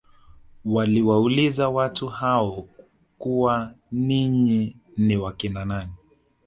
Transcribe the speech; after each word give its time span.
Waliwauliza 0.65 1.69
watu 1.69 2.07
hao 2.07 2.67
kuwa 3.17 3.73
ninyi 3.91 4.77
ni 4.97 5.17
wakina 5.17 5.65
nani 5.65 5.91